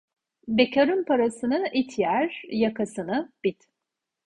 Bekarın 0.47 1.03
parasını 1.03 1.69
it 1.73 1.99
yer, 1.99 2.43
yakasını 2.49 3.31
bit. 3.43 3.67